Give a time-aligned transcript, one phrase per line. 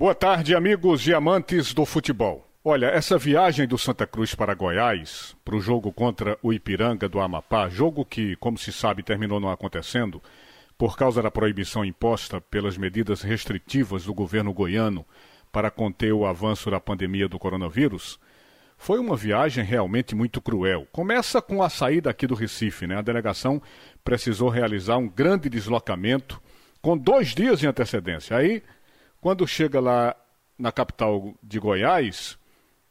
[0.00, 2.48] Boa tarde, amigos e amantes do futebol.
[2.64, 7.20] Olha, essa viagem do Santa Cruz para Goiás, para o jogo contra o Ipiranga do
[7.20, 10.22] Amapá, jogo que, como se sabe, terminou não acontecendo,
[10.78, 15.04] por causa da proibição imposta pelas medidas restritivas do governo goiano
[15.52, 18.18] para conter o avanço da pandemia do coronavírus,
[18.78, 20.86] foi uma viagem realmente muito cruel.
[20.92, 22.96] Começa com a saída aqui do Recife, né?
[22.96, 23.60] A delegação
[24.02, 26.40] precisou realizar um grande deslocamento
[26.80, 28.34] com dois dias de antecedência.
[28.34, 28.62] Aí
[29.20, 30.16] quando chega lá
[30.58, 32.38] na capital de Goiás,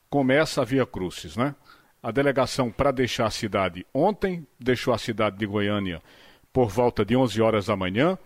[0.09, 1.55] começa a Via Crucis, né?
[2.02, 6.02] A delegação para deixar a cidade ontem, deixou a cidade de Goiânia
[6.53, 8.17] por volta de 11 horas da manhã,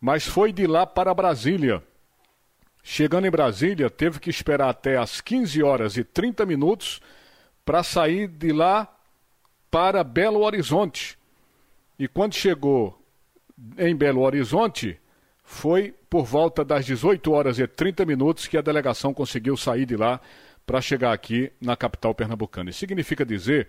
[0.00, 1.82] mas foi de lá para Brasília.
[2.82, 7.00] Chegando em Brasília, teve que esperar até as 15 horas e 30 minutos
[7.64, 8.88] para sair de lá
[9.70, 11.18] para Belo Horizonte.
[11.98, 12.98] E quando chegou
[13.76, 14.98] em Belo Horizonte,
[15.48, 19.96] foi por volta das 18 horas e 30 minutos que a delegação conseguiu sair de
[19.96, 20.20] lá
[20.66, 22.68] para chegar aqui na capital pernambucana.
[22.68, 23.68] Isso significa dizer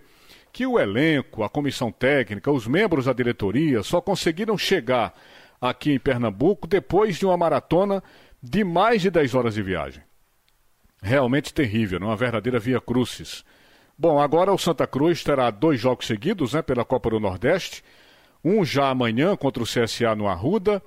[0.52, 5.14] que o elenco, a comissão técnica, os membros da diretoria só conseguiram chegar
[5.58, 8.02] aqui em Pernambuco depois de uma maratona
[8.42, 10.02] de mais de 10 horas de viagem.
[11.02, 13.42] Realmente terrível, uma verdadeira via crucis.
[13.98, 17.82] Bom, agora o Santa Cruz terá dois jogos seguidos né, pela Copa do Nordeste.
[18.44, 20.82] Um já amanhã contra o CSA no Arruda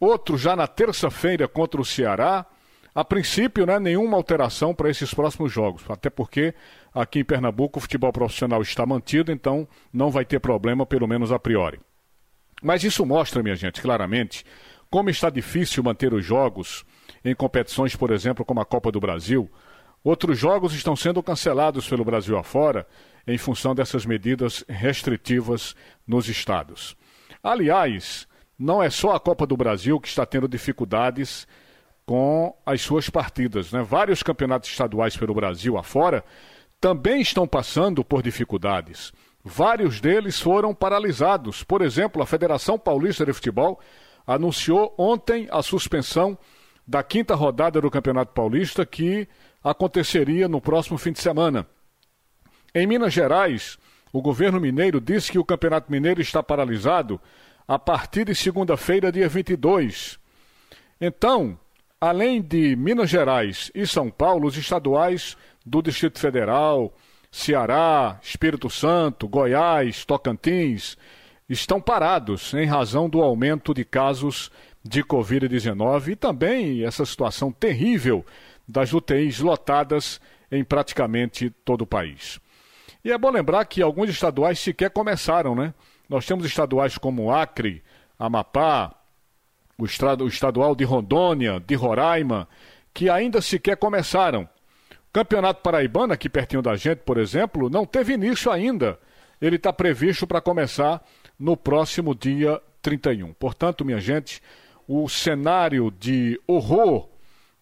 [0.00, 2.46] outro já na terça-feira contra o Ceará.
[2.92, 6.52] A princípio, né, nenhuma alteração para esses próximos jogos, até porque
[6.92, 11.30] aqui em Pernambuco o futebol profissional está mantido, então não vai ter problema, pelo menos
[11.30, 11.78] a priori.
[12.60, 14.44] Mas isso mostra, minha gente, claramente,
[14.90, 16.84] como está difícil manter os jogos
[17.24, 19.48] em competições, por exemplo, como a Copa do Brasil.
[20.02, 22.86] Outros jogos estão sendo cancelados pelo Brasil afora
[23.26, 26.96] em função dessas medidas restritivas nos estados.
[27.42, 28.26] Aliás,
[28.60, 31.48] não é só a Copa do Brasil que está tendo dificuldades
[32.04, 33.72] com as suas partidas.
[33.72, 33.82] Né?
[33.82, 36.22] Vários campeonatos estaduais pelo Brasil afora
[36.78, 39.14] também estão passando por dificuldades.
[39.42, 41.64] Vários deles foram paralisados.
[41.64, 43.80] Por exemplo, a Federação Paulista de Futebol
[44.26, 46.36] anunciou ontem a suspensão
[46.86, 49.26] da quinta rodada do Campeonato Paulista, que
[49.64, 51.66] aconteceria no próximo fim de semana.
[52.74, 53.78] Em Minas Gerais,
[54.12, 57.18] o governo mineiro disse que o Campeonato Mineiro está paralisado
[57.66, 60.18] a partir de segunda-feira, dia 22.
[61.00, 61.58] Então,
[62.00, 66.94] além de Minas Gerais e São Paulo, os estaduais do Distrito Federal,
[67.30, 70.96] Ceará, Espírito Santo, Goiás, Tocantins,
[71.48, 74.50] estão parados em razão do aumento de casos
[74.82, 78.24] de Covid-19 e também essa situação terrível
[78.66, 82.40] das UTIs lotadas em praticamente todo o país.
[83.04, 85.74] E é bom lembrar que alguns estaduais sequer começaram, né?
[86.10, 87.84] Nós temos estaduais como Acre,
[88.18, 88.92] Amapá,
[89.78, 92.48] o, estadual de Rondônia, de Roraima,
[92.92, 94.42] que ainda sequer começaram.
[94.42, 98.98] O Campeonato Paraibano, aqui pertinho da gente, por exemplo, não teve início ainda.
[99.40, 101.00] Ele está previsto para começar
[101.38, 103.32] no próximo dia 31.
[103.34, 104.42] Portanto, minha gente,
[104.88, 107.08] o cenário de horror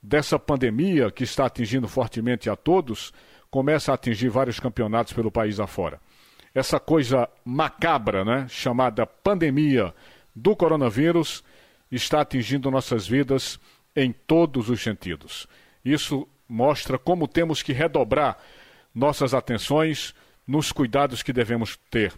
[0.03, 3.13] dessa pandemia que está atingindo fortemente a todos
[3.51, 6.01] começa a atingir vários campeonatos pelo país afora
[6.59, 9.95] essa coisa macabra, né, chamada pandemia
[10.35, 11.43] do coronavírus,
[11.91, 13.59] está atingindo nossas vidas
[13.95, 15.47] em todos os sentidos.
[15.85, 18.39] Isso mostra como temos que redobrar
[18.95, 20.15] nossas atenções
[20.47, 22.13] nos cuidados que devemos ter.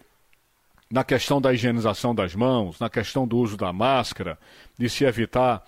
[0.90, 4.38] Na questão da higienização das mãos, na questão do uso da máscara,
[4.78, 5.64] de se evitar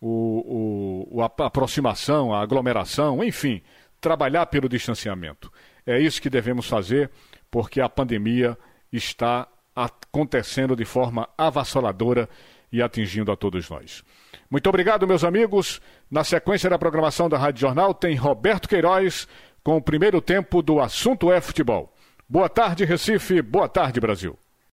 [0.00, 3.62] o, o, a aproximação, a aglomeração, enfim,
[4.00, 5.50] trabalhar pelo distanciamento.
[5.86, 7.10] É isso que devemos fazer
[7.50, 8.56] porque a pandemia
[8.92, 12.28] está acontecendo de forma avassaladora
[12.72, 14.02] e atingindo a todos nós.
[14.50, 15.80] Muito obrigado, meus amigos.
[16.10, 19.28] Na sequência da programação da Rádio Jornal tem Roberto Queiroz
[19.62, 21.92] com o primeiro tempo do Assunto é Futebol.
[22.28, 23.42] Boa tarde, Recife.
[23.42, 24.38] Boa tarde, Brasil.